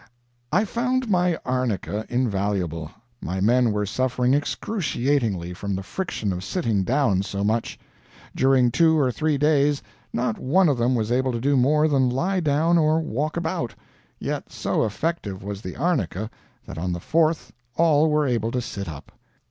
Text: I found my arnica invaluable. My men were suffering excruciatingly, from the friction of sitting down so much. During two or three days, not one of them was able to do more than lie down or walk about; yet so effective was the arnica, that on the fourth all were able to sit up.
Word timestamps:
I 0.51 0.65
found 0.65 1.11
my 1.11 1.37
arnica 1.45 2.07
invaluable. 2.09 2.89
My 3.21 3.39
men 3.39 3.71
were 3.71 3.85
suffering 3.85 4.33
excruciatingly, 4.33 5.53
from 5.53 5.75
the 5.75 5.83
friction 5.83 6.33
of 6.33 6.43
sitting 6.43 6.83
down 6.83 7.21
so 7.21 7.43
much. 7.43 7.77
During 8.35 8.71
two 8.71 8.97
or 8.97 9.11
three 9.11 9.37
days, 9.37 9.83
not 10.11 10.39
one 10.39 10.69
of 10.69 10.77
them 10.79 10.95
was 10.95 11.11
able 11.11 11.31
to 11.33 11.39
do 11.39 11.55
more 11.55 11.87
than 11.87 12.09
lie 12.09 12.39
down 12.39 12.79
or 12.79 12.99
walk 12.99 13.37
about; 13.37 13.75
yet 14.17 14.51
so 14.51 14.85
effective 14.85 15.43
was 15.43 15.61
the 15.61 15.75
arnica, 15.77 16.31
that 16.65 16.79
on 16.79 16.93
the 16.93 16.99
fourth 16.99 17.53
all 17.75 18.09
were 18.09 18.25
able 18.25 18.49
to 18.49 18.59
sit 18.59 18.89
up. 18.89 19.11